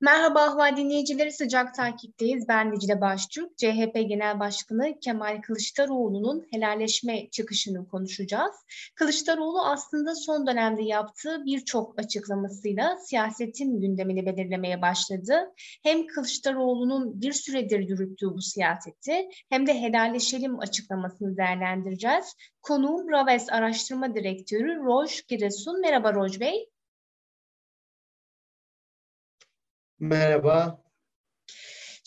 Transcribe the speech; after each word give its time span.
Merhaba 0.00 0.42
Ahval 0.42 0.76
dinleyicileri 0.76 1.32
sıcak 1.32 1.74
takipteyiz. 1.74 2.48
Ben 2.48 2.72
Dicle 2.72 3.00
Baştürk. 3.00 3.58
CHP 3.58 3.94
Genel 3.94 4.40
Başkanı 4.40 5.00
Kemal 5.00 5.40
Kılıçdaroğlu'nun 5.42 6.46
helalleşme 6.50 7.30
çıkışını 7.30 7.88
konuşacağız. 7.88 8.54
Kılıçdaroğlu 8.94 9.62
aslında 9.62 10.14
son 10.14 10.46
dönemde 10.46 10.82
yaptığı 10.82 11.44
birçok 11.44 11.98
açıklamasıyla 11.98 12.96
siyasetin 12.96 13.80
gündemini 13.80 14.26
belirlemeye 14.26 14.82
başladı. 14.82 15.52
Hem 15.82 16.06
Kılıçdaroğlu'nun 16.06 17.20
bir 17.20 17.32
süredir 17.32 17.80
yürüttüğü 17.80 18.34
bu 18.34 18.42
siyaseti 18.42 19.28
hem 19.48 19.66
de 19.66 19.80
helalleşelim 19.80 20.60
açıklamasını 20.60 21.36
değerlendireceğiz. 21.36 22.34
Konuğum 22.62 23.10
Raves 23.10 23.52
Araştırma 23.52 24.14
Direktörü 24.14 24.76
Roj 24.76 25.22
Giresun. 25.28 25.80
Merhaba 25.80 26.14
Roj 26.14 26.40
Bey. 26.40 26.68
Merhaba. 30.00 30.78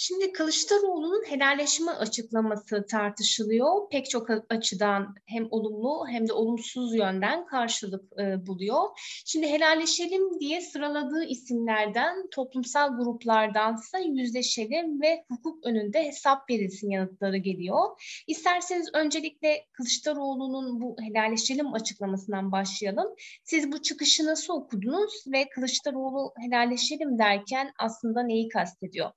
Şimdi 0.10 0.32
Kılıçdaroğlu'nun 0.32 1.24
helalleşme 1.28 1.92
açıklaması 1.92 2.86
tartışılıyor. 2.86 3.90
Pek 3.90 4.10
çok 4.10 4.28
açıdan 4.50 5.16
hem 5.26 5.48
olumlu 5.52 6.08
hem 6.08 6.28
de 6.28 6.34
olumsuz 6.34 6.96
yönden 6.96 7.46
karşılık 7.46 8.20
e, 8.20 8.48
buluyor. 8.48 8.84
Şimdi 9.26 9.48
helalleşelim 9.48 10.40
diye 10.40 10.62
sıraladığı 10.62 11.24
isimlerden 11.24 12.30
toplumsal 12.32 12.98
gruplardansa 12.98 14.00
yüzleşelim 14.00 15.02
ve 15.02 15.26
hukuk 15.28 15.66
önünde 15.66 16.08
hesap 16.08 16.50
verilsin 16.50 16.90
yanıtları 16.90 17.38
geliyor. 17.38 18.02
İsterseniz 18.28 18.90
öncelikle 18.94 19.66
Kılıçdaroğlu'nun 19.72 20.82
bu 20.82 20.96
helalleşelim 21.02 21.74
açıklamasından 21.74 22.52
başlayalım. 22.52 23.16
Siz 23.44 23.72
bu 23.72 23.82
çıkışı 23.82 24.26
nasıl 24.26 24.54
okudunuz 24.54 25.24
ve 25.28 25.50
Kılıçdaroğlu 25.50 26.34
helalleşelim 26.38 27.20
derken 27.20 27.72
aslında 27.80 28.24
neyi 28.24 28.50
kastediyor? 28.50 29.12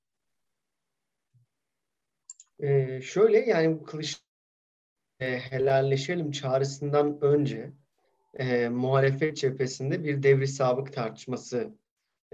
Ee, 2.62 3.00
şöyle 3.02 3.38
yani 3.38 3.82
kılıç 3.82 4.22
e, 5.20 5.38
helalleşelim 5.38 6.30
çağrısından 6.30 7.18
önce 7.20 7.72
e, 8.34 8.68
muhalefet 8.68 9.36
cephesinde 9.36 10.04
bir 10.04 10.22
devri 10.22 10.46
sabık 10.46 10.92
tartışması 10.92 11.74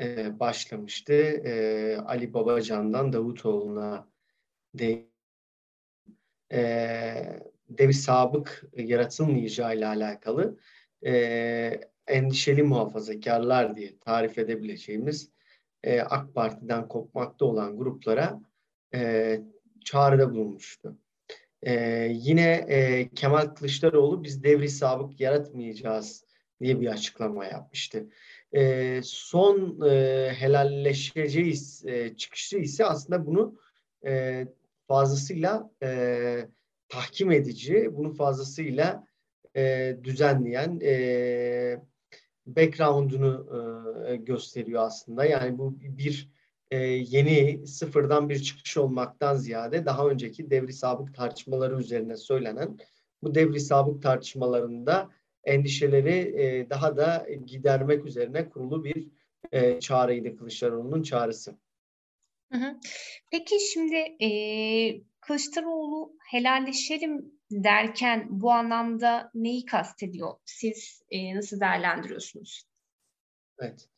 e, 0.00 0.40
başlamıştı. 0.40 1.12
E, 1.14 1.96
Ali 1.96 2.34
Babacan'dan 2.34 3.12
Davutoğlu'na 3.12 4.08
de, 4.74 5.08
e, 6.52 6.60
devri 7.68 7.94
sabık 7.94 8.64
yaratılmayacağı 8.76 9.76
ile 9.76 9.86
alakalı 9.86 10.58
e, 11.06 11.80
endişeli 12.06 12.62
muhafazakarlar 12.62 13.76
diye 13.76 13.98
tarif 13.98 14.38
edebileceğimiz 14.38 15.30
e, 15.82 16.00
AK 16.00 16.34
Parti'den 16.34 16.88
kopmakta 16.88 17.44
olan 17.44 17.76
gruplara 17.76 18.40
e, 18.94 19.40
çağrıda 19.84 20.30
bulunmuştu. 20.30 20.98
Ee, 21.62 22.08
yine 22.12 22.66
e, 22.68 23.08
Kemal 23.14 23.46
Kılıçdaroğlu 23.46 24.24
biz 24.24 24.42
devri 24.42 24.68
sabık 24.68 25.20
yaratmayacağız 25.20 26.24
diye 26.60 26.80
bir 26.80 26.86
açıklama 26.86 27.44
yapmıştı. 27.44 28.08
E, 28.52 29.00
son 29.04 29.80
e, 29.88 29.90
helalleşeceğiz 30.38 31.84
e, 31.86 32.16
çıkışı 32.16 32.58
ise 32.58 32.84
aslında 32.84 33.26
bunu 33.26 33.58
e, 34.06 34.44
fazlasıyla 34.88 35.70
e, 35.82 36.48
tahkim 36.88 37.30
edici, 37.30 37.88
bunu 37.92 38.12
fazlasıyla 38.12 39.06
e, 39.56 39.96
düzenleyen 40.04 40.80
e, 40.82 41.82
background'unu 42.46 43.46
e, 44.08 44.16
gösteriyor 44.16 44.82
aslında. 44.82 45.24
Yani 45.24 45.58
bu 45.58 45.80
bir 45.80 46.28
e, 46.70 46.76
yeni 46.86 47.66
sıfırdan 47.66 48.28
bir 48.28 48.42
çıkış 48.42 48.76
olmaktan 48.76 49.34
ziyade 49.34 49.86
daha 49.86 50.08
önceki 50.08 50.50
devri 50.50 50.72
sabık 50.72 51.14
tartışmaları 51.14 51.80
üzerine 51.80 52.16
söylenen 52.16 52.78
bu 53.22 53.34
devri 53.34 53.60
sabık 53.60 54.02
tartışmalarında 54.02 55.10
endişeleri 55.44 56.42
e, 56.42 56.70
daha 56.70 56.96
da 56.96 57.26
gidermek 57.46 58.04
üzerine 58.04 58.48
kurulu 58.48 58.84
bir 58.84 59.08
e, 59.52 59.80
çağrıydı 59.80 60.36
Kılıçdaroğlu'nun 60.36 61.02
çağrısı. 61.02 61.54
Hı 62.52 62.58
hı. 62.58 62.76
Peki 63.30 63.56
şimdi 63.72 63.96
e, 64.24 64.30
Kılıçdaroğlu 65.20 66.16
helalleşelim 66.30 67.32
derken 67.50 68.26
bu 68.30 68.52
anlamda 68.52 69.30
neyi 69.34 69.64
kastediyor? 69.64 70.34
Siz 70.44 71.02
e, 71.10 71.34
nasıl 71.36 71.60
değerlendiriyorsunuz? 71.60 72.62
Evet. 73.58 73.88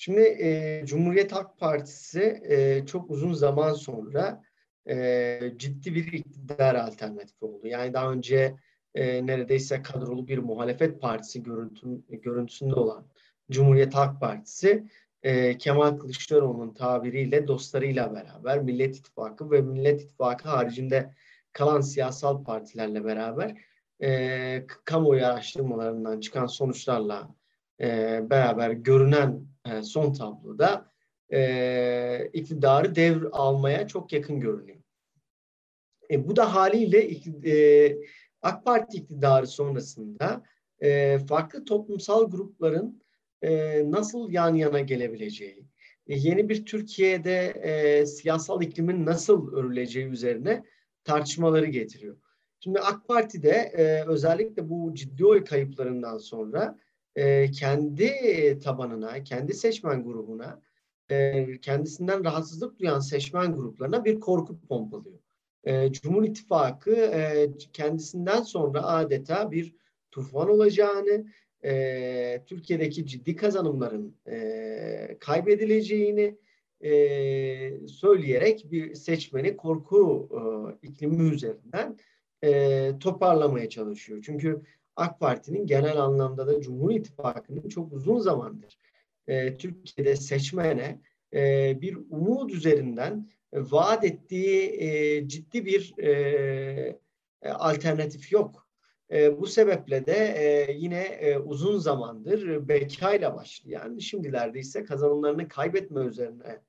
Şimdi 0.00 0.20
e, 0.20 0.82
Cumhuriyet 0.86 1.32
Halk 1.32 1.58
Partisi 1.58 2.42
e, 2.48 2.86
çok 2.86 3.10
uzun 3.10 3.32
zaman 3.32 3.72
sonra 3.72 4.42
e, 4.88 5.40
ciddi 5.56 5.94
bir 5.94 6.12
iktidar 6.12 6.74
alternatifi 6.74 7.44
oldu. 7.44 7.66
Yani 7.66 7.94
daha 7.94 8.12
önce 8.12 8.56
e, 8.94 9.26
neredeyse 9.26 9.82
kadrolu 9.82 10.28
bir 10.28 10.38
muhalefet 10.38 11.00
partisi 11.00 11.42
görüntün, 11.42 12.06
görüntüsünde 12.08 12.74
olan 12.74 13.06
Cumhuriyet 13.50 13.94
Halk 13.94 14.20
Partisi 14.20 14.84
e, 15.22 15.58
Kemal 15.58 15.98
Kılıçdaroğlu'nun 15.98 16.74
tabiriyle 16.74 17.46
dostlarıyla 17.46 18.14
beraber 18.14 18.62
Millet 18.62 18.96
İttifakı 18.96 19.50
ve 19.50 19.60
Millet 19.60 20.02
İttifakı 20.02 20.48
haricinde 20.48 21.14
kalan 21.52 21.80
siyasal 21.80 22.44
partilerle 22.44 23.04
beraber 23.04 23.56
e, 24.02 24.66
kamuoyu 24.84 25.26
araştırmalarından 25.26 26.20
çıkan 26.20 26.46
sonuçlarla 26.46 27.34
e, 27.80 28.20
beraber 28.30 28.70
görünen 28.70 29.48
e, 29.72 29.82
son 29.82 30.12
tabloda 30.12 30.90
e, 31.32 32.30
iktidarı 32.32 32.94
devr 32.94 33.28
almaya 33.32 33.88
çok 33.88 34.12
yakın 34.12 34.40
görünüyor. 34.40 34.78
E, 36.10 36.28
bu 36.28 36.36
da 36.36 36.54
haliyle 36.54 37.10
e, 37.50 37.96
AK 38.42 38.64
Parti 38.64 38.96
iktidarı 38.96 39.46
sonrasında 39.46 40.42
e, 40.82 41.18
farklı 41.18 41.64
toplumsal 41.64 42.30
grupların 42.30 43.02
e, 43.42 43.82
nasıl 43.90 44.30
yan 44.30 44.54
yana 44.54 44.80
gelebileceği, 44.80 45.64
e, 46.06 46.16
yeni 46.16 46.48
bir 46.48 46.66
Türkiye'de 46.66 47.46
e, 47.46 48.06
siyasal 48.06 48.62
iklimin 48.62 49.06
nasıl 49.06 49.52
örüleceği 49.52 50.06
üzerine 50.06 50.64
tartışmaları 51.04 51.66
getiriyor. 51.66 52.16
Şimdi 52.60 52.80
AK 52.80 53.08
Parti'de 53.08 53.50
e, 53.50 54.04
özellikle 54.06 54.68
bu 54.68 54.94
ciddi 54.94 55.26
oy 55.26 55.44
kayıplarından 55.44 56.18
sonra 56.18 56.78
e, 57.16 57.50
kendi 57.50 58.12
tabanına, 58.64 59.24
kendi 59.24 59.54
seçmen 59.54 60.04
grubuna, 60.04 60.62
e, 61.10 61.46
kendisinden 61.60 62.24
rahatsızlık 62.24 62.78
duyan 62.78 63.00
seçmen 63.00 63.56
gruplarına 63.56 64.04
bir 64.04 64.20
korku 64.20 64.60
pompalıyor. 64.60 65.18
E, 65.64 65.92
Cumhur 65.92 66.24
İttifakı 66.24 66.94
e, 66.96 67.50
kendisinden 67.72 68.42
sonra 68.42 68.82
adeta 68.82 69.50
bir 69.50 69.74
tufan 70.10 70.50
olacağını, 70.50 71.26
e, 71.64 72.42
Türkiye'deki 72.46 73.06
ciddi 73.06 73.36
kazanımların 73.36 74.16
e, 74.26 75.16
kaybedileceğini 75.20 76.38
e, 76.84 76.92
söyleyerek 77.88 78.66
bir 78.70 78.94
seçmeni 78.94 79.56
korku 79.56 80.28
e, 80.32 80.40
iklimi 80.88 81.34
üzerinden 81.34 81.96
e, 82.44 82.92
toparlamaya 83.00 83.68
çalışıyor. 83.68 84.22
Çünkü 84.26 84.62
AK 84.98 85.20
Parti'nin 85.20 85.66
genel 85.66 85.96
anlamda 85.96 86.46
da 86.46 86.60
Cumhur 86.60 86.90
İttifakı'nın 86.90 87.68
çok 87.68 87.92
uzun 87.92 88.18
zamandır 88.18 88.78
e, 89.26 89.56
Türkiye'de 89.56 90.16
seçmene 90.16 91.00
e, 91.34 91.76
bir 91.80 91.98
umut 92.10 92.52
üzerinden 92.52 93.30
e, 93.52 93.60
vaat 93.60 94.04
ettiği 94.04 94.82
e, 94.82 95.28
ciddi 95.28 95.64
bir 95.64 95.94
e, 95.98 96.10
e, 97.42 97.48
alternatif 97.48 98.32
yok. 98.32 98.68
E, 99.12 99.40
bu 99.40 99.46
sebeple 99.46 100.06
de 100.06 100.34
e, 100.38 100.72
yine 100.72 101.02
e, 101.02 101.38
uzun 101.38 101.78
zamandır 101.78 102.68
bekayla 102.68 103.36
başlayan, 103.36 103.98
şimdilerde 103.98 104.60
ise 104.60 104.84
kazanımlarını 104.84 105.48
kaybetme 105.48 106.00
üzerine 106.00 106.62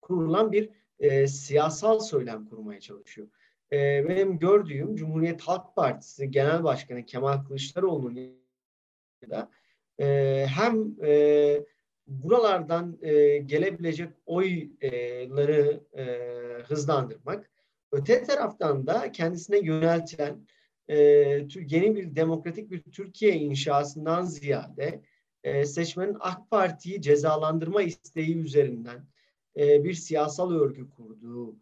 kurulan 0.00 0.52
bir 0.52 0.70
e, 0.98 1.26
siyasal 1.26 1.98
söylem 1.98 2.46
kurmaya 2.46 2.80
çalışıyor 2.80 3.28
e, 3.72 4.08
benim 4.08 4.38
gördüğüm 4.38 4.96
Cumhuriyet 4.96 5.42
Halk 5.42 5.76
Partisi 5.76 6.30
Genel 6.30 6.64
Başkanı 6.64 7.06
Kemal 7.06 7.44
Kılıçdaroğlu'nun 7.44 8.44
da 9.30 9.50
e, 10.00 10.46
hem 10.48 10.96
e, 11.04 11.64
buralardan 12.06 12.98
e, 13.02 13.38
gelebilecek 13.38 14.08
oyları 14.26 15.80
e, 15.96 16.04
hızlandırmak, 16.62 17.50
öte 17.92 18.22
taraftan 18.22 18.86
da 18.86 19.12
kendisine 19.12 19.58
yöneltilen 19.58 20.46
e, 20.88 20.96
yeni 21.68 21.96
bir 21.96 22.16
demokratik 22.16 22.70
bir 22.70 22.82
Türkiye 22.82 23.34
inşasından 23.34 24.22
ziyade 24.22 25.02
e, 25.44 25.64
seçmenin 25.64 26.16
AK 26.20 26.50
Parti'yi 26.50 27.02
cezalandırma 27.02 27.82
isteği 27.82 28.36
üzerinden 28.36 29.06
e, 29.56 29.84
bir 29.84 29.94
siyasal 29.94 30.50
örgü 30.50 30.90
kurduğu 30.90 31.56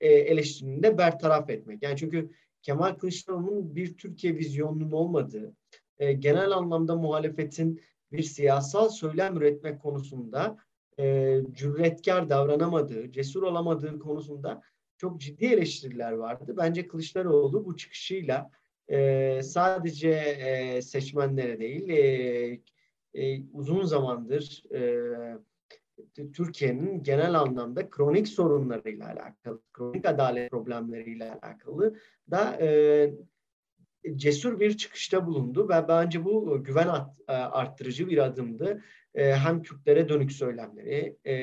e, 0.00 0.08
eleştirini 0.08 0.82
de 0.82 0.98
bertaraf 0.98 1.50
etmek. 1.50 1.82
Yani 1.82 1.96
çünkü 1.96 2.30
Kemal 2.62 2.94
Kılıçdaroğlu'nun 2.94 3.76
bir 3.76 3.96
Türkiye 3.96 4.36
vizyonunun 4.36 4.90
olmadığı, 4.90 5.54
e, 5.98 6.12
genel 6.12 6.50
anlamda 6.50 6.96
muhalefetin 6.96 7.80
bir 8.12 8.22
siyasal 8.22 8.88
söylem 8.88 9.36
üretmek 9.36 9.82
konusunda 9.82 10.56
e, 10.98 11.40
cüretkar 11.52 12.30
davranamadığı, 12.30 13.12
cesur 13.12 13.42
olamadığı 13.42 13.98
konusunda 13.98 14.62
çok 14.98 15.20
ciddi 15.20 15.44
eleştiriler 15.44 16.12
vardı. 16.12 16.54
Bence 16.56 16.88
Kılıçdaroğlu 16.88 17.64
bu 17.64 17.76
çıkışıyla 17.76 18.50
e, 18.88 19.40
sadece 19.42 20.10
e, 20.10 20.82
seçmenlere 20.82 21.58
değil, 21.58 21.88
e, 21.88 22.60
e, 23.14 23.42
uzun 23.52 23.84
zamandır 23.84 24.62
e, 24.74 25.02
Türkiye'nin 26.34 27.02
genel 27.02 27.40
anlamda 27.40 27.90
kronik 27.90 28.28
sorunlarıyla 28.28 29.06
alakalı, 29.06 29.62
kronik 29.72 30.06
adalet 30.06 30.50
problemleriyle 30.50 31.32
alakalı 31.32 31.96
da 32.30 32.58
e, 32.60 33.10
cesur 34.16 34.60
bir 34.60 34.76
çıkışta 34.76 35.26
bulundu 35.26 35.68
ve 35.68 35.88
bence 35.88 36.24
bu 36.24 36.64
güven 36.64 36.88
e, 37.28 37.32
arttırıcı 37.32 38.08
bir 38.08 38.18
adımdı. 38.18 38.82
E, 39.14 39.34
hem 39.34 39.62
Kürtlere 39.62 40.08
dönük 40.08 40.32
söylemleri, 40.32 41.16
e, 41.24 41.34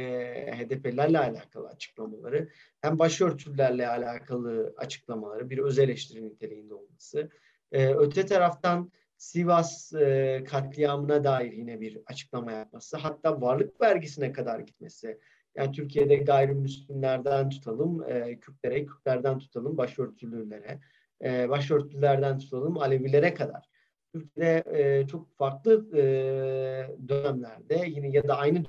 HDP'lerle 0.51 1.19
alakalı 1.19 1.67
açıklamaları, 1.67 2.49
hem 2.81 2.99
başörtülerle 2.99 3.87
alakalı 3.87 4.73
açıklamaları, 4.77 5.49
bir 5.49 5.57
öz 5.57 5.79
eleştiri 5.79 6.25
niteliğinde 6.25 6.73
olması. 6.73 7.29
Öte 7.71 8.25
taraftan 8.25 8.91
Sivas 9.23 9.93
e, 9.93 10.43
katliamına 10.47 11.23
dair 11.23 11.51
yine 11.51 11.81
bir 11.81 12.01
açıklama 12.05 12.51
yapması, 12.51 12.97
hatta 12.97 13.41
varlık 13.41 13.81
vergisine 13.81 14.31
kadar 14.31 14.59
gitmesi. 14.59 15.19
Yani 15.55 15.71
Türkiye'de 15.71 16.15
gayrimüslimlerden 16.15 17.49
tutalım, 17.49 18.03
e, 18.09 18.39
Kürtlere, 18.39 18.85
Kürtlerden 18.85 19.39
tutalım, 19.39 19.77
başörtülülere, 19.77 20.79
e, 21.23 21.49
başörtülerden 21.49 22.37
tutalım, 22.37 22.77
Alevilere 22.77 23.33
kadar. 23.33 23.69
Türkiye'de 24.13 24.63
e, 24.73 25.07
çok 25.07 25.37
farklı 25.37 25.97
e, 25.97 26.03
dönemlerde 27.07 27.83
yine 27.87 28.09
ya 28.09 28.27
da 28.27 28.37
aynı 28.37 28.63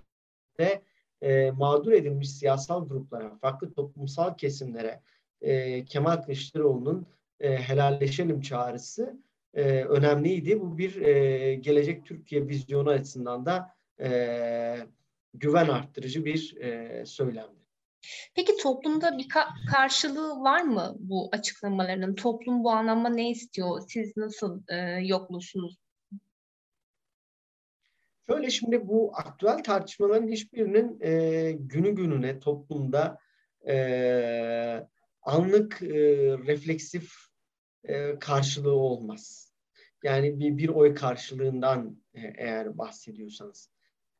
dönemde 0.58 0.82
e, 1.22 1.50
mağdur 1.50 1.92
edilmiş 1.92 2.30
siyasal 2.30 2.88
gruplara, 2.88 3.36
farklı 3.36 3.72
toplumsal 3.72 4.36
kesimlere 4.36 5.00
e, 5.40 5.84
Kemal 5.84 6.16
Kılıçdaroğlu'nun 6.16 7.06
e, 7.40 7.56
helalleşelim 7.56 8.40
çağrısı 8.40 9.23
e, 9.54 9.84
önemliydi. 9.84 10.60
Bu 10.60 10.78
bir 10.78 10.96
e, 11.00 11.54
gelecek 11.54 12.06
Türkiye 12.06 12.48
vizyonu 12.48 12.90
açısından 12.90 13.46
da 13.46 13.74
e, 14.00 14.08
güven 15.34 15.68
arttırıcı 15.68 16.24
bir 16.24 16.56
e, 16.56 17.02
söylemdi. 17.06 17.64
Peki 18.34 18.56
toplumda 18.56 19.18
bir 19.18 19.28
ka- 19.28 19.70
karşılığı 19.72 20.40
var 20.40 20.62
mı 20.62 20.96
bu 20.98 21.28
açıklamaların? 21.32 22.14
Toplum 22.14 22.64
bu 22.64 22.70
anlamda 22.70 23.08
ne 23.08 23.30
istiyor? 23.30 23.80
Siz 23.88 24.16
nasıl 24.16 24.62
e, 24.68 24.76
yoklusunuz? 25.06 25.76
Şöyle 28.26 28.50
şimdi 28.50 28.88
bu 28.88 29.12
aktüel 29.14 29.62
tartışmaların 29.62 30.28
hiçbirinin 30.28 31.00
e, 31.00 31.52
günü 31.52 31.90
gününe 31.94 32.38
toplumda 32.38 33.18
e, 33.68 34.86
anlık 35.22 35.82
e, 35.82 35.88
refleksif 36.46 37.12
e, 37.84 38.18
karşılığı 38.18 38.74
olmaz. 38.76 39.52
Yani 40.02 40.40
bir, 40.40 40.58
bir 40.58 40.68
oy 40.68 40.94
karşılığından 40.94 41.96
e, 42.14 42.20
eğer 42.20 42.78
bahsediyorsanız. 42.78 43.70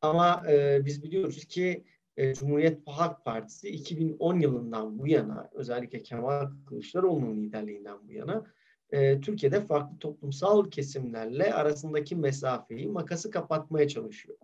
Ama 0.01 0.43
e, 0.49 0.85
biz 0.85 1.03
biliyoruz 1.03 1.45
ki 1.45 1.85
e, 2.17 2.33
Cumhuriyet 2.33 2.87
Halk 2.87 3.25
Partisi 3.25 3.69
2010 3.69 4.39
yılından 4.39 4.99
bu 4.99 5.07
yana 5.07 5.49
özellikle 5.53 6.03
Kemal 6.03 6.47
Kılıçdaroğlu'nun 6.65 7.43
liderliğinden 7.43 8.07
bu 8.07 8.11
yana 8.11 8.45
e, 8.91 9.21
Türkiye'de 9.21 9.61
farklı 9.61 9.99
toplumsal 9.99 10.69
kesimlerle 10.69 11.53
arasındaki 11.53 12.15
mesafeyi, 12.15 12.87
makası 12.87 13.31
kapatmaya 13.31 13.87
çalışıyor. 13.87 14.37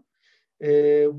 E, 0.59 0.71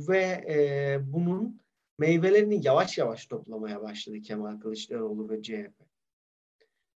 ve 0.08 0.44
e, 0.48 0.98
bunun 1.02 1.60
meyvelerini 1.98 2.66
yavaş 2.66 2.98
yavaş 2.98 3.26
toplamaya 3.26 3.82
başladı 3.82 4.20
Kemal 4.20 4.60
Kılıçdaroğlu 4.60 5.30
ve 5.30 5.42
CHP. 5.42 5.91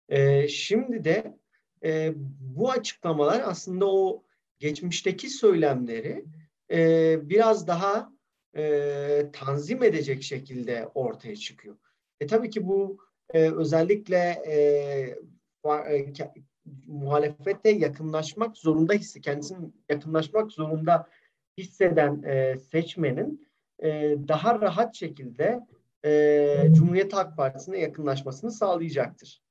E, 0.09 0.47
şimdi 0.47 1.03
de 1.03 1.37
e, 1.83 2.13
bu 2.39 2.71
açıklamalar 2.71 3.43
aslında 3.45 3.85
o 3.91 4.23
geçmişteki 4.59 5.29
söylemleri 5.29 6.25
e, 6.71 7.17
biraz 7.29 7.67
daha 7.67 8.11
e, 8.57 9.25
tanzim 9.33 9.83
edecek 9.83 10.23
şekilde 10.23 10.87
ortaya 10.95 11.35
çıkıyor. 11.35 11.75
E 12.19 12.27
tabii 12.27 12.49
ki 12.49 12.67
bu 12.67 12.97
e, 13.33 13.51
özellikle 13.51 14.17
e, 14.47 14.55
e, 15.65 16.13
muhalefete 16.87 17.69
yakınlaşmak 17.69 18.57
zorunda 18.57 18.93
hissi, 18.93 19.21
kendisini 19.21 19.71
yakınlaşmak 19.89 20.51
zorunda 20.51 21.07
hisseden 21.57 22.23
e, 22.23 22.57
seçmenin 22.71 23.47
e, 23.83 24.15
daha 24.27 24.61
rahat 24.61 24.95
şekilde 24.95 25.59
e, 26.05 26.67
Cumhuriyet 26.73 27.13
Halk 27.13 27.37
Partisi'ne 27.37 27.79
yakınlaşmasını 27.79 28.51
sağlayacaktır. 28.51 29.44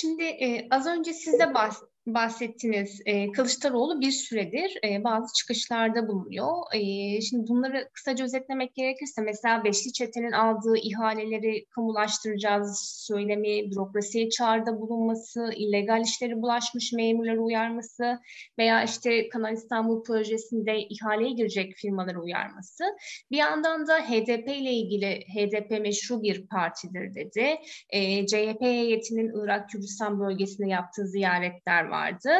Şimdi 0.00 0.24
e, 0.24 0.68
az 0.70 0.86
önce 0.86 1.12
siz 1.12 1.38
de 1.38 1.54
bahs 1.54 1.82
bahsettiniz. 2.06 3.00
E, 3.06 3.32
Kılıçdaroğlu 3.32 4.00
bir 4.00 4.10
süredir 4.10 4.78
e, 4.84 5.04
bazı 5.04 5.34
çıkışlarda 5.34 6.08
bulunuyor. 6.08 6.52
E, 6.74 7.20
şimdi 7.20 7.48
bunları 7.48 7.88
kısaca 7.92 8.24
özetlemek 8.24 8.74
gerekirse 8.74 9.22
mesela 9.22 9.64
Beşli 9.64 9.92
Çete'nin 9.92 10.32
aldığı 10.32 10.76
ihaleleri 10.76 11.66
kamulaştıracağız 11.66 12.78
söylemi, 13.06 13.70
bürokrasiye 13.70 14.30
çağrıda 14.30 14.80
bulunması, 14.80 15.50
illegal 15.56 16.02
işleri 16.02 16.42
bulaşmış 16.42 16.92
memurları 16.92 17.42
uyarması 17.42 18.20
veya 18.58 18.84
işte 18.84 19.28
Kanal 19.28 19.52
İstanbul 19.52 20.04
projesinde 20.04 20.78
ihaleye 20.78 21.32
girecek 21.32 21.76
firmaları 21.76 22.22
uyarması. 22.22 22.84
Bir 23.30 23.36
yandan 23.36 23.86
da 23.86 23.98
HDP 23.98 24.48
ile 24.48 24.72
ilgili 24.72 25.20
HDP 25.34 25.70
meşru 25.80 26.22
bir 26.22 26.46
partidir 26.46 27.14
dedi. 27.14 27.56
E, 27.90 28.26
CHP 28.26 28.60
heyetinin 28.60 29.44
Irak 29.44 29.70
Kürdistan 29.70 30.20
bölgesinde 30.20 30.68
yaptığı 30.68 31.06
ziyaretler 31.06 31.84
var 31.84 31.95
vardı. 31.96 32.30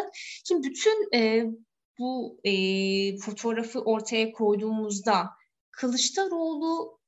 Şimdi 0.45 0.69
bütün 0.69 1.09
e, 1.15 1.45
bu 1.99 2.41
e, 2.45 2.53
fotoğrafı 3.17 3.81
ortaya 3.81 4.33
koyduğumuzda 4.33 5.31
Kılıçdaroğlu 5.71 6.99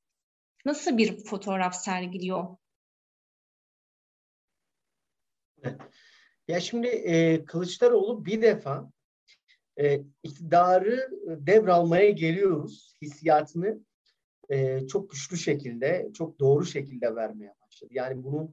nasıl 0.65 0.97
bir 0.97 1.23
fotoğraf 1.23 1.75
sergiliyor? 1.75 2.57
Ya 6.47 6.59
şimdi 6.59 6.87
e, 6.87 7.45
Kılıçdaroğlu 7.45 8.25
bir 8.25 8.41
defa 8.41 8.91
e, 9.79 10.01
iktidarı 10.23 11.09
devralmaya 11.27 12.09
geliyoruz 12.09 12.95
hissiyatını 13.01 13.79
e, 14.49 14.87
çok 14.87 15.11
güçlü 15.11 15.37
şekilde, 15.37 16.09
çok 16.13 16.39
doğru 16.39 16.65
şekilde 16.65 17.15
vermeye 17.15 17.53
başladı. 17.61 17.89
Yani 17.93 18.23
bunu 18.23 18.51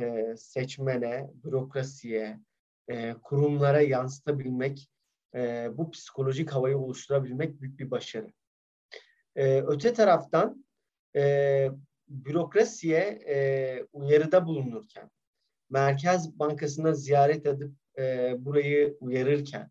e, 0.00 0.34
seçmene, 0.36 1.30
bürokrasiye, 1.44 2.38
e, 2.88 3.14
kurumlara 3.22 3.80
yansıtabilmek, 3.80 4.90
e, 5.34 5.68
bu 5.72 5.90
psikolojik 5.90 6.50
havayı 6.50 6.78
oluşturabilmek 6.78 7.60
büyük 7.60 7.78
bir 7.78 7.90
başarı. 7.90 8.32
E, 9.36 9.60
öte 9.60 9.92
taraftan 9.92 10.66
e, 11.16 11.70
bürokrasiye 12.08 13.00
e, 13.28 13.86
uyarıda 13.92 14.46
bulunurken, 14.46 15.10
Merkez 15.70 16.38
Bankası'na 16.38 16.92
ziyaret 16.92 17.46
edip 17.46 17.72
e, 17.98 18.34
burayı 18.38 18.96
uyarırken 19.00 19.70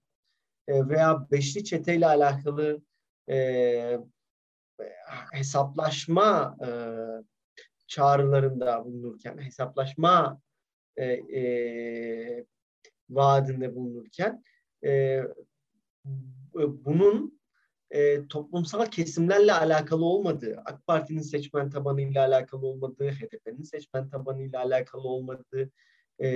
e, 0.67 0.87
veya 0.87 1.27
beşli 1.31 1.63
çeteyle 1.63 2.07
alakalı 2.07 2.81
e, 3.29 3.99
hesaplaşma 5.31 6.57
e, 6.65 6.69
çağrılarında 7.87 8.85
bulunurken, 8.85 9.37
hesaplaşma 9.37 10.41
e, 10.97 11.05
e, 11.05 12.45
vaadinde 13.15 13.75
bulunurken 13.75 14.43
e, 14.85 15.21
bunun 16.55 17.39
e, 17.91 18.27
toplumsal 18.27 18.85
kesimlerle 18.85 19.53
alakalı 19.53 20.05
olmadığı, 20.05 20.61
AK 20.65 20.87
Parti'nin 20.87 21.21
seçmen 21.21 21.69
tabanıyla 21.69 22.25
alakalı 22.25 22.67
olmadığı, 22.67 23.11
HDP'nin 23.11 23.63
seçmen 23.63 24.09
tabanıyla 24.09 24.61
alakalı 24.61 25.07
olmadığı 25.07 25.71
e, 26.19 26.27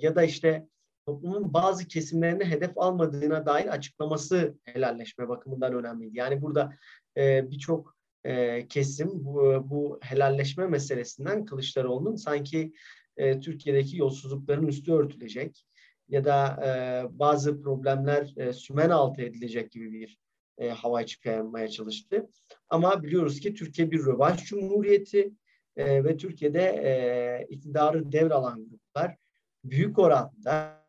ya 0.00 0.16
da 0.16 0.22
işte 0.22 0.66
toplumun 1.06 1.54
bazı 1.54 1.88
kesimlerini 1.88 2.44
hedef 2.44 2.78
almadığına 2.78 3.46
dair 3.46 3.66
açıklaması 3.66 4.58
helalleşme 4.64 5.28
bakımından 5.28 5.74
önemliydi. 5.74 6.18
Yani 6.18 6.42
burada 6.42 6.72
e, 7.16 7.50
birçok 7.50 7.96
e, 8.24 8.66
kesim 8.68 9.08
bu, 9.12 9.66
bu 9.70 9.98
helalleşme 10.02 10.66
meselesinden 10.66 11.44
Kılıçdaroğlu'nun 11.44 12.16
sanki 12.16 12.72
e, 13.16 13.40
Türkiye'deki 13.40 13.96
yolsuzlukların 13.96 14.66
üstü 14.66 14.92
örtülecek, 14.92 15.66
ya 16.10 16.24
da 16.24 16.66
e, 16.66 16.70
bazı 17.18 17.62
problemler 17.62 18.34
e, 18.36 18.52
sümen 18.52 18.90
altı 18.90 19.22
edilecek 19.22 19.70
gibi 19.70 19.92
bir 19.92 20.18
e, 20.58 20.68
hava 20.68 21.06
çıkarmaya 21.06 21.68
çalıştı. 21.68 22.28
Ama 22.68 23.02
biliyoruz 23.02 23.40
ki 23.40 23.54
Türkiye 23.54 23.90
bir 23.90 24.06
rövanş 24.06 24.44
cumhuriyeti. 24.44 25.32
e, 25.76 26.04
ve 26.04 26.16
Türkiye'de 26.16 26.62
e, 26.62 27.46
iktidarı 27.48 28.12
devralan 28.12 28.68
gruplar 28.70 29.16
büyük 29.64 29.98
oranda 29.98 30.84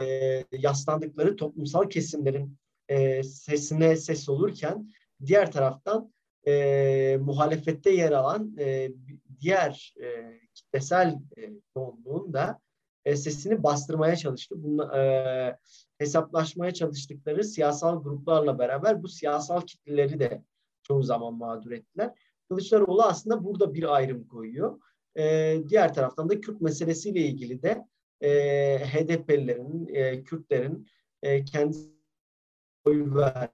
e, 0.00 0.44
yaslandıkları 0.52 1.36
toplumsal 1.36 1.88
kesimlerin 1.88 2.58
e, 2.88 3.22
sesine 3.22 3.96
ses 3.96 4.28
olurken 4.28 4.90
diğer 5.26 5.52
taraftan 5.52 6.12
e, 6.46 7.18
muhalefette 7.20 7.90
yer 7.90 8.12
alan 8.12 8.56
e, 8.58 8.90
diğer 9.40 9.94
e, 10.02 10.38
kitlesel 10.54 11.18
e, 11.36 11.50
çoğunluğun 11.74 12.32
da 12.32 12.60
e, 13.04 13.16
sesini 13.16 13.62
bastırmaya 13.62 14.16
çalıştı. 14.16 14.54
Bunu 14.58 14.96
e, 14.96 15.56
hesaplaşmaya 15.98 16.74
çalıştıkları 16.74 17.44
siyasal 17.44 18.02
gruplarla 18.02 18.58
beraber 18.58 19.02
bu 19.02 19.08
siyasal 19.08 19.60
kitleleri 19.60 20.18
de 20.18 20.42
çoğu 20.82 21.02
zaman 21.02 21.34
mağdur 21.34 21.70
ettiler. 21.70 22.10
Kılıçdaroğlu 22.48 23.02
aslında 23.02 23.44
burada 23.44 23.74
bir 23.74 23.94
ayrım 23.94 24.28
koyuyor. 24.28 24.80
E, 25.18 25.56
diğer 25.68 25.94
taraftan 25.94 26.28
da 26.28 26.40
Kürt 26.40 26.60
meselesiyle 26.60 27.20
ilgili 27.20 27.62
de 27.62 27.84
e, 28.20 28.30
HDP'lilerin, 28.78 29.88
e, 29.94 30.22
Kürtlerin 30.24 30.88
e, 31.22 31.44
kendi 31.44 31.76
oy 32.84 33.14
ver, 33.14 33.50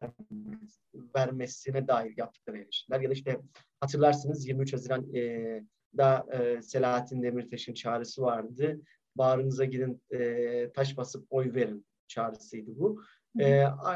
vermesine 1.16 1.88
dair 1.88 2.14
yaptıkları 2.16 2.59
eleştiriler. 2.59 3.00
Ya 3.00 3.09
da 3.09 3.12
işte 3.12 3.40
hatırlarsınız 3.80 4.47
23 4.47 4.73
Haziran 4.73 5.14
e, 5.14 5.62
da 5.97 6.26
e, 6.33 6.62
Selahattin 6.62 7.23
Demirtaş'ın 7.23 7.75
çağrısı 7.75 8.23
vardı. 8.23 8.80
Bağrınıza 9.17 9.64
gidin 9.64 10.02
e, 10.11 10.73
taş 10.73 10.97
basıp 10.97 11.26
oy 11.31 11.55
verin 11.55 11.87
çağrısıydı 12.09 12.71
bu. 12.79 13.02
E, 13.40 13.49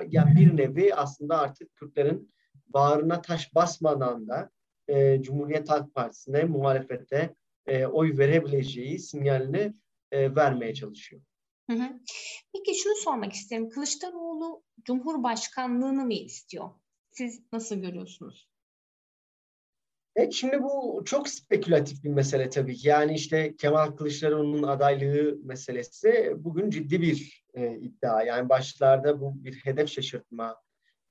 yani 0.09 0.37
bir 0.37 0.57
nevi 0.57 0.95
aslında 0.95 1.39
artık 1.39 1.75
Kürtlerin 1.75 2.35
bağrına 2.67 3.23
taş 3.23 3.55
basmadan 3.55 4.29
da 4.29 4.51
e, 4.89 5.23
Cumhuriyet 5.23 5.71
Halk 5.71 5.95
Partisi'ne 5.95 6.45
muhalefete 6.45 7.35
e, 7.67 7.87
oy 7.87 8.19
verebileceği 8.19 8.99
sinyalini 8.99 9.75
e, 10.13 10.37
vermeye 10.37 10.75
çalışıyor. 10.75 11.23
Hı 11.71 11.77
hı. 11.77 12.01
Peki 12.53 12.75
şunu 12.75 12.95
sormak 12.95 13.33
isterim. 13.33 13.69
Kılıçdaroğlu 13.69 14.63
Cumhurbaşkanlığını 14.85 16.05
mı 16.05 16.15
istiyor? 16.15 16.71
Siz 17.11 17.43
nasıl 17.53 17.77
görüyorsunuz? 17.77 18.49
Evet, 20.17 20.33
şimdi 20.33 20.63
bu 20.63 21.03
çok 21.05 21.29
spekülatif 21.29 22.05
bir 22.05 22.09
mesele 22.09 22.51
tabii 22.51 22.77
ki. 22.77 22.89
Yani 22.89 23.15
işte 23.15 23.57
Kemal 23.57 23.91
Kılıçdaroğlu'nun 23.91 24.63
adaylığı 24.63 25.39
meselesi 25.45 26.33
bugün 26.37 26.71
ciddi 26.71 27.03
bir 27.03 27.45
e, 27.55 27.79
iddia. 27.79 28.23
Yani 28.23 28.49
başlarda 28.49 29.21
bu 29.21 29.45
bir 29.45 29.55
hedef 29.55 29.89
şaşırtma 29.89 30.57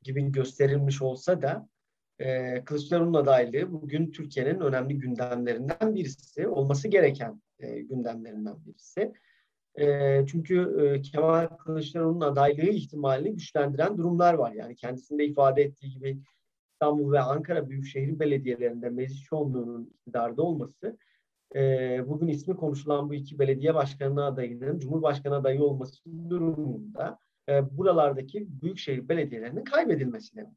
gibi 0.01 0.31
gösterilmiş 0.31 1.01
olsa 1.01 1.41
da 1.41 1.69
e, 2.19 2.63
Kılıçdaroğlu'nun 2.63 3.13
adaylığı 3.13 3.72
bugün 3.72 4.12
Türkiye'nin 4.12 4.60
önemli 4.60 4.98
gündemlerinden 4.98 5.95
birisi, 5.95 6.48
olması 6.48 6.88
gereken 6.88 7.41
e, 7.60 7.81
gündemlerinden 7.81 8.65
birisi. 8.65 9.13
E, 9.79 10.25
çünkü 10.27 10.75
e, 10.81 11.01
Kemal 11.01 11.48
Kılıçdaroğlu'nun 11.48 12.22
adaylığı 12.22 12.69
ihtimalini 12.69 13.33
güçlendiren 13.33 13.98
durumlar 13.98 14.33
var. 14.33 14.53
Yani 14.53 14.75
kendisinde 14.75 15.25
ifade 15.25 15.62
ettiği 15.62 15.91
gibi 15.91 16.19
İstanbul 16.84 17.12
ve 17.12 17.20
Ankara 17.20 17.70
Büyükşehir 17.70 18.20
Belediyelerinde 18.20 18.90
meclis 18.90 19.24
çoğunluğunun 19.24 19.86
iktidarda 19.86 20.42
olması 20.42 20.98
e, 21.56 21.60
bugün 22.08 22.28
ismi 22.28 22.56
konuşulan 22.56 23.10
bu 23.10 23.13
iki 23.13 23.40
belediye 23.40 23.75
başkanı 23.75 24.25
adayının 24.25 24.80
Cumhurbaşkanı 24.80 25.36
adayı 25.36 25.63
olması 25.63 26.04
durumunda 26.30 27.20
e, 27.50 27.78
buralardaki 27.78 28.48
büyükşehir 28.62 29.10
belediyelerinin 29.10 29.63
kaybedilmesi 29.63 30.36
demek. 30.36 30.54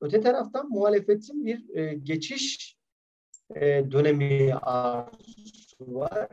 Öte 0.00 0.20
taraftan 0.20 0.68
muhalefetin 0.68 1.46
bir 1.46 1.76
e, 1.76 1.94
geçiş 1.94 2.76
e, 3.56 3.90
dönemi 3.90 4.54
arzusu 4.54 5.94
var. 5.94 6.28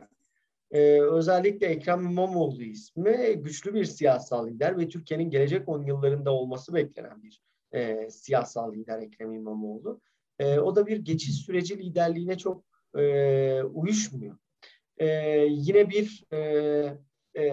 E, 0.70 1.00
özellikle 1.00 1.66
Ekrem 1.66 2.06
İmamoğlu 2.06 2.62
ismi 2.62 3.34
güçlü 3.36 3.74
bir 3.74 3.84
siyasal 3.84 4.48
lider 4.48 4.78
ve 4.78 4.88
Türkiye'nin 4.88 5.30
gelecek 5.30 5.68
10 5.68 5.82
yıllarında 5.82 6.32
olması 6.32 6.74
beklenen 6.74 7.22
bir 7.22 7.47
e, 7.74 8.10
siyasal 8.10 8.74
lider 8.74 8.98
Ekrem 8.98 9.32
İmamoğlu. 9.32 10.00
E, 10.38 10.58
o 10.58 10.76
da 10.76 10.86
bir 10.86 10.96
geçiş 10.96 11.34
süreci 11.34 11.78
liderliğine 11.78 12.38
çok 12.38 12.64
e, 12.98 13.62
uyuşmuyor. 13.62 14.36
E, 14.98 15.06
yine 15.50 15.90
bir 15.90 16.24
e, 16.32 16.38
e, 17.34 17.44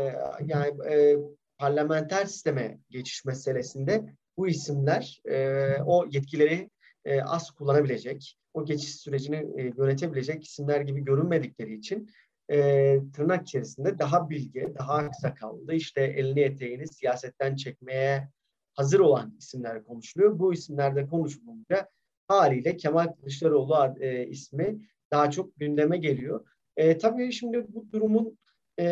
yani 0.45 0.83
e, 0.91 1.15
parlamenter 1.57 2.25
sisteme 2.25 2.79
geçiş 2.89 3.25
meselesinde 3.25 4.05
bu 4.37 4.47
isimler 4.47 5.21
e, 5.25 5.67
o 5.85 6.05
yetkileri 6.11 6.69
e, 7.05 7.21
az 7.21 7.51
kullanabilecek, 7.51 8.37
o 8.53 8.65
geçiş 8.65 8.95
sürecini 8.95 9.35
e, 9.35 9.73
yönetebilecek 9.77 10.43
isimler 10.43 10.81
gibi 10.81 11.03
görünmedikleri 11.03 11.73
için 11.73 12.09
e, 12.51 12.99
tırnak 13.13 13.47
içerisinde 13.47 13.99
daha 13.99 14.29
bilge, 14.29 14.73
daha 14.79 14.93
aksakallı, 14.93 15.73
işte 15.73 16.03
elini 16.03 16.39
eteğini 16.39 16.87
siyasetten 16.87 17.55
çekmeye 17.55 18.29
hazır 18.75 18.99
olan 18.99 19.35
isimler 19.37 19.83
konuşuluyor. 19.83 20.39
Bu 20.39 20.53
isimlerde 20.53 21.07
konuşulunca 21.07 21.89
haliyle 22.27 22.77
Kemal 22.77 23.07
Kılıçdaroğlu 23.07 23.95
e, 23.99 24.27
ismi 24.27 24.89
daha 25.11 25.31
çok 25.31 25.55
gündeme 25.55 25.97
geliyor. 25.97 26.47
E, 26.77 26.97
tabii 26.97 27.31
şimdi 27.31 27.65
bu 27.69 27.91
durumun 27.91 28.37
e, 28.79 28.85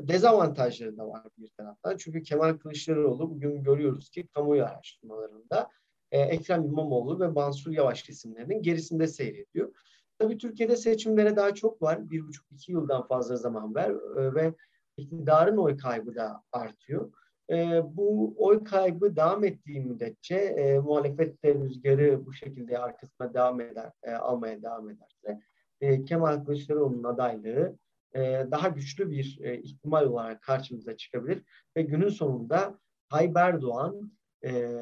dezavantajları 0.00 0.98
da 0.98 1.08
var 1.08 1.22
bir 1.38 1.48
taraftan. 1.48 1.96
Çünkü 1.96 2.22
Kemal 2.22 2.58
Kılıçdaroğlu 2.58 3.30
bugün 3.30 3.62
görüyoruz 3.62 4.10
ki 4.10 4.26
kamuoyu 4.26 4.64
araştırmalarında 4.64 5.70
e, 6.12 6.20
Ekrem 6.20 6.64
İmamoğlu 6.64 7.20
ve 7.20 7.28
Mansur 7.28 7.70
Yavaş 7.70 8.08
isimlerinin 8.08 8.62
gerisinde 8.62 9.06
seyrediyor. 9.06 9.74
Tabii 10.18 10.38
Türkiye'de 10.38 10.76
seçimlere 10.76 11.36
daha 11.36 11.54
çok 11.54 11.82
var. 11.82 12.10
Bir 12.10 12.26
buçuk 12.26 12.46
iki 12.52 12.72
yıldan 12.72 13.06
fazla 13.06 13.36
zaman 13.36 13.74
var 13.74 13.90
e, 13.90 14.34
ve 14.34 14.54
iktidarın 14.96 15.56
oy 15.56 15.76
kaybı 15.76 16.14
da 16.14 16.42
artıyor. 16.52 17.12
E, 17.50 17.82
bu 17.96 18.34
oy 18.38 18.64
kaybı 18.64 19.16
devam 19.16 19.44
ettiği 19.44 19.80
müddetçe 19.80 20.34
e, 20.34 20.78
muhalefet 20.78 21.44
de 21.44 21.54
rüzgarı 21.54 22.26
bu 22.26 22.32
şekilde 22.32 22.78
arkasına 22.78 23.34
devam 23.34 23.60
eder, 23.60 23.92
e, 24.02 24.10
almaya 24.10 24.62
devam 24.62 24.90
ederse 24.90 25.40
e, 25.80 26.04
Kemal 26.04 26.44
Kılıçdaroğlu'nun 26.44 27.04
adaylığı 27.04 27.78
e, 28.14 28.20
daha 28.50 28.68
güçlü 28.68 29.10
bir 29.10 29.38
e, 29.42 29.58
ihtimal 29.62 30.06
olarak 30.06 30.42
karşımıza 30.42 30.96
çıkabilir 30.96 31.42
ve 31.76 31.82
günün 31.82 32.08
sonunda 32.08 32.78
Tayyip 33.10 33.36
Erdoğan 33.36 34.12
e, 34.44 34.72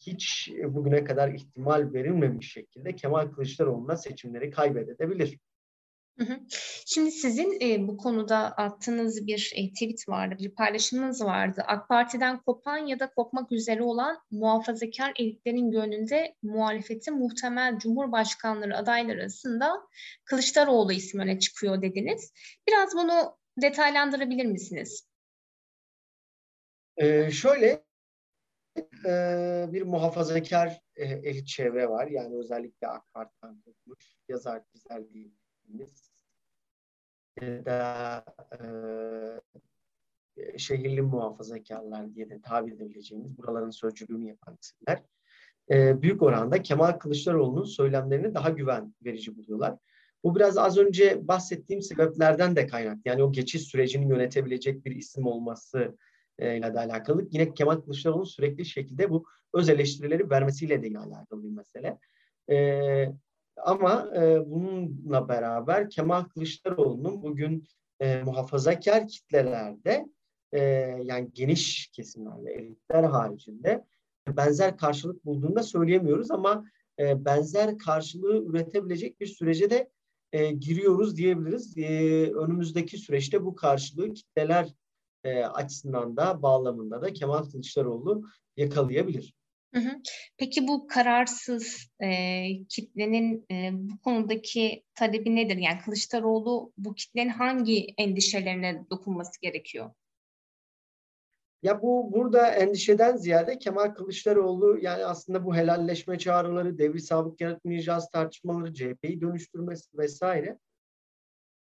hiç 0.00 0.52
bugüne 0.64 1.04
kadar 1.04 1.28
ihtimal 1.28 1.92
verilmemiş 1.92 2.52
şekilde 2.52 2.96
Kemal 2.96 3.26
Kılıçdaroğlu'na 3.26 3.96
seçimleri 3.96 4.50
kaybedebilir. 4.50 5.38
Şimdi 6.86 7.10
sizin 7.10 7.60
e, 7.60 7.88
bu 7.88 7.96
konuda 7.96 8.36
attığınız 8.36 9.26
bir 9.26 9.52
e, 9.56 9.72
tweet 9.72 10.08
vardı, 10.08 10.36
bir 10.38 10.54
paylaşımınız 10.54 11.24
vardı. 11.24 11.62
AK 11.66 11.88
Parti'den 11.88 12.42
kopan 12.42 12.78
ya 12.78 13.00
da 13.00 13.10
kopmak 13.10 13.52
üzere 13.52 13.82
olan 13.82 14.18
muhafazakar 14.30 15.12
elitlerin 15.18 15.70
gönlünde 15.70 16.34
muhalefetin 16.42 17.18
muhtemel 17.18 17.78
Cumhurbaşkanları 17.78 18.76
adayları 18.76 19.20
arasında 19.20 19.72
Kılıçdaroğlu 20.24 20.92
ismi 20.92 21.22
öne 21.22 21.38
çıkıyor 21.38 21.82
dediniz. 21.82 22.32
Biraz 22.68 22.94
bunu 22.94 23.38
detaylandırabilir 23.62 24.44
misiniz? 24.44 25.08
Ee, 26.96 27.30
şöyle 27.30 27.84
e, 29.06 29.12
bir 29.72 29.82
muhafazakar 29.82 30.80
e, 30.96 31.04
elit 31.04 31.46
çevre 31.46 31.88
var. 31.88 32.06
Yani 32.06 32.36
özellikle 32.36 32.86
AK 32.86 33.12
Parti'den 33.14 33.60
kopmuş 33.60 34.16
yazar 34.28 34.62
çizer 34.64 35.08
diyebiliriz 35.12 35.41
ya 37.40 37.64
da 37.64 38.24
e, 40.36 40.58
şehirli 40.58 41.02
muhafazakarlar 41.02 42.14
diye 42.14 42.30
de 42.30 42.40
tabir 42.40 42.72
edebileceğimiz 42.72 43.38
buraların 43.38 43.70
sözcülüğünü 43.70 44.28
yapan 44.28 44.58
isimler 44.60 45.02
e, 45.70 46.02
büyük 46.02 46.22
oranda 46.22 46.62
Kemal 46.62 46.92
Kılıçdaroğlu'nun 46.92 47.64
söylemlerini 47.64 48.34
daha 48.34 48.50
güven 48.50 48.94
verici 49.04 49.36
buluyorlar. 49.36 49.76
Bu 50.24 50.36
biraz 50.36 50.58
az 50.58 50.78
önce 50.78 51.28
bahsettiğim 51.28 51.82
sebeplerden 51.82 52.56
de 52.56 52.66
kaynak. 52.66 52.98
Yani 53.04 53.22
o 53.22 53.32
geçiş 53.32 53.62
sürecini 53.62 54.08
yönetebilecek 54.08 54.84
bir 54.84 54.96
isim 54.96 55.26
olması 55.26 55.96
e, 56.38 56.56
ile 56.56 56.74
de 56.74 56.78
alakalı. 56.78 57.28
Yine 57.30 57.54
Kemal 57.54 57.76
Kılıçdaroğlu'nun 57.76 58.24
sürekli 58.24 58.64
şekilde 58.64 59.10
bu 59.10 59.24
öz 59.54 59.68
eleştirileri 59.68 60.30
vermesiyle 60.30 60.82
de 60.82 60.98
alakalı 60.98 61.44
bir 61.44 61.50
mesele. 61.50 61.98
E, 62.50 62.56
ama 63.56 64.10
e, 64.16 64.50
bununla 64.50 65.28
beraber 65.28 65.90
Kemal 65.90 66.24
Kılıçdaroğlu'nun 66.24 67.22
bugün 67.22 67.68
e, 68.00 68.22
muhafazakar 68.22 69.08
kitlelerde 69.08 70.06
e, 70.52 70.60
yani 71.04 71.30
geniş 71.32 71.86
kesimlerle, 71.86 72.52
elitler 72.52 73.04
haricinde 73.04 73.84
benzer 74.28 74.76
karşılık 74.76 75.24
bulduğunu 75.24 75.56
da 75.56 75.62
söyleyemiyoruz 75.62 76.30
ama 76.30 76.64
e, 76.98 77.24
benzer 77.24 77.78
karşılığı 77.78 78.44
üretebilecek 78.44 79.20
bir 79.20 79.26
sürece 79.26 79.70
de 79.70 79.90
e, 80.32 80.50
giriyoruz 80.50 81.16
diyebiliriz. 81.16 81.78
E, 81.78 82.32
önümüzdeki 82.32 82.98
süreçte 82.98 83.44
bu 83.44 83.54
karşılığı 83.54 84.14
kitleler 84.14 84.74
e, 85.24 85.44
açısından 85.44 86.16
da 86.16 86.42
bağlamında 86.42 87.02
da 87.02 87.12
Kemal 87.12 87.44
Kılıçdaroğlu 87.44 88.22
yakalayabilir. 88.56 89.34
Peki 90.38 90.68
bu 90.68 90.86
kararsız 90.86 91.90
e, 92.00 92.42
kitlenin 92.68 93.46
e, 93.50 93.70
bu 93.72 93.98
konudaki 93.98 94.84
talebi 94.94 95.36
nedir? 95.36 95.56
Yani 95.56 95.78
Kılıçdaroğlu 95.84 96.72
bu 96.76 96.94
kitlenin 96.94 97.30
hangi 97.30 97.86
endişelerine 97.98 98.84
dokunması 98.90 99.40
gerekiyor? 99.40 99.90
Ya 101.62 101.82
bu 101.82 102.12
burada 102.12 102.50
endişeden 102.50 103.16
ziyade 103.16 103.58
Kemal 103.58 103.94
Kılıçdaroğlu 103.94 104.78
yani 104.80 105.04
aslında 105.04 105.44
bu 105.44 105.56
helalleşme 105.56 106.18
çağrıları, 106.18 106.78
devri 106.78 107.00
sabık 107.00 107.40
yaratmayacağız 107.40 108.08
tartışmaları, 108.10 108.74
CHP'yi 108.74 109.20
dönüştürmesi 109.20 109.98
vesaire 109.98 110.58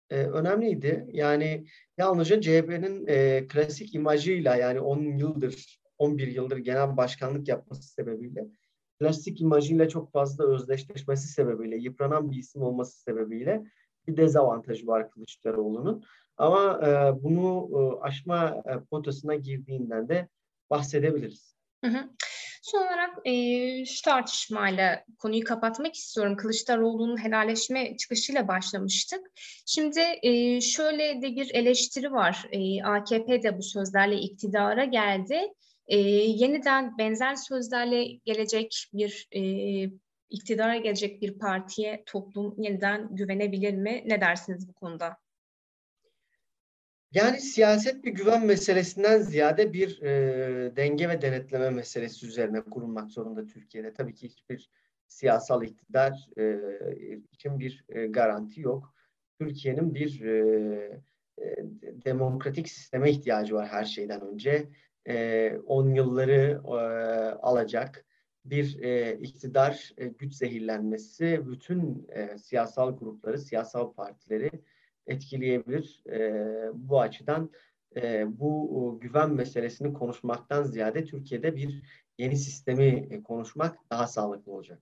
e, 0.09 0.15
önemliydi. 0.15 1.05
Yani 1.11 1.65
yalnızca 1.97 2.41
CHP'nin 2.41 3.07
e, 3.07 3.47
klasik 3.47 3.95
imajıyla 3.95 4.55
yani 4.55 4.79
10 4.79 5.17
yıldır, 5.17 5.79
11 5.97 6.27
yıldır 6.27 6.57
genel 6.57 6.97
başkanlık 6.97 7.47
yapması 7.47 7.83
sebebiyle 7.83 8.47
klasik 8.99 9.41
imajıyla 9.41 9.89
çok 9.89 10.11
fazla 10.11 10.47
özdeşleşmesi 10.47 11.27
sebebiyle, 11.27 11.77
yıpranan 11.77 12.31
bir 12.31 12.37
isim 12.37 12.61
olması 12.61 13.01
sebebiyle 13.01 13.63
bir 14.07 14.17
dezavantajı 14.17 14.87
var 14.87 15.11
Kılıçdaroğlu'nun. 15.11 16.03
Ama 16.37 16.79
e, 16.87 17.23
bunu 17.23 17.69
e, 17.73 18.01
aşma 18.01 18.63
e, 18.65 18.79
potasına 18.79 19.35
girdiğinden 19.35 20.09
de 20.09 20.27
bahsedebiliriz. 20.69 21.55
Hı 21.83 21.91
hı. 21.91 22.09
Son 22.61 22.79
olarak 22.79 23.17
e, 23.25 23.85
şu 23.85 24.01
tartışmayla 24.01 25.03
konuyu 25.17 25.43
kapatmak 25.43 25.95
istiyorum. 25.95 26.37
Kılıçdaroğlu'nun 26.37 27.23
helalleşme 27.23 27.97
çıkışıyla 27.97 28.47
başlamıştık. 28.47 29.31
Şimdi 29.65 29.99
e, 30.23 30.61
şöyle 30.61 31.21
de 31.21 31.35
bir 31.35 31.51
eleştiri 31.53 32.11
var. 32.11 32.45
E, 32.51 32.83
AKP 32.83 33.43
de 33.43 33.57
bu 33.57 33.63
sözlerle 33.63 34.15
iktidara 34.15 34.85
geldi. 34.85 35.53
E, 35.87 35.97
yeniden 35.97 36.97
benzer 36.97 37.35
sözlerle 37.35 38.05
gelecek 38.25 38.85
bir 38.93 39.27
e, 39.31 39.41
iktidara 40.29 40.77
gelecek 40.77 41.21
bir 41.21 41.39
partiye 41.39 42.03
toplum 42.05 42.55
yeniden 42.57 43.15
güvenebilir 43.15 43.73
mi? 43.73 44.03
Ne 44.05 44.21
dersiniz 44.21 44.67
bu 44.67 44.73
konuda? 44.73 45.17
Yani 47.11 47.39
siyaset 47.39 48.03
bir 48.03 48.11
güven 48.11 48.45
meselesinden 48.45 49.21
ziyade 49.21 49.73
bir 49.73 50.01
e, 50.01 50.75
denge 50.75 51.09
ve 51.09 51.21
denetleme 51.21 51.69
meselesi 51.69 52.27
üzerine 52.27 52.61
kurulmak 52.61 53.11
zorunda 53.11 53.45
Türkiye'de. 53.45 53.93
Tabii 53.93 54.15
ki 54.15 54.27
hiçbir 54.27 54.69
siyasal 55.07 55.63
iktidar 55.63 56.29
e, 56.37 56.59
için 57.31 57.59
bir 57.59 57.85
e, 57.89 58.07
garanti 58.07 58.61
yok. 58.61 58.93
Türkiye'nin 59.39 59.93
bir 59.95 60.21
e, 60.21 61.01
e, 61.41 61.55
demokratik 61.81 62.69
sisteme 62.69 63.11
ihtiyacı 63.11 63.55
var 63.55 63.67
her 63.67 63.85
şeyden 63.85 64.21
önce. 64.21 64.69
10 65.07 65.89
e, 65.89 65.95
yılları 65.95 66.61
e, 66.67 66.71
alacak 67.41 68.05
bir 68.45 68.83
e, 68.83 69.17
iktidar 69.19 69.91
e, 69.97 70.07
güç 70.07 70.33
zehirlenmesi 70.33 71.41
bütün 71.47 72.07
e, 72.09 72.37
siyasal 72.37 72.97
grupları, 72.97 73.37
siyasal 73.39 73.93
partileri 73.93 74.51
etkileyebilir. 75.07 76.03
E, 76.09 76.19
bu 76.73 77.01
açıdan 77.01 77.51
e, 77.95 78.25
bu 78.39 78.97
güven 79.01 79.29
meselesini 79.31 79.93
konuşmaktan 79.93 80.63
ziyade 80.63 81.05
Türkiye'de 81.05 81.55
bir 81.55 81.83
yeni 82.17 82.37
sistemi 82.37 83.23
konuşmak 83.23 83.89
daha 83.89 84.07
sağlıklı 84.07 84.51
olacak. 84.51 84.81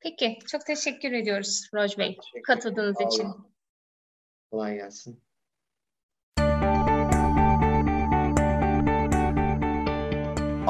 Peki, 0.00 0.38
çok 0.46 0.66
teşekkür 0.66 1.12
ediyoruz 1.12 1.70
Roj 1.74 1.98
Bey 1.98 2.16
katıldığınız 2.46 2.96
için. 3.00 3.26
Kolay 4.50 4.74
gelsin. 4.74 5.22